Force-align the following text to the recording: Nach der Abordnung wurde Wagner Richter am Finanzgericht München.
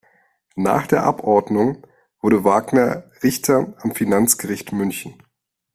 Nach 0.55 0.87
der 0.87 1.03
Abordnung 1.03 1.85
wurde 2.21 2.43
Wagner 2.43 3.03
Richter 3.21 3.75
am 3.83 3.93
Finanzgericht 3.93 4.71
München. 4.71 5.21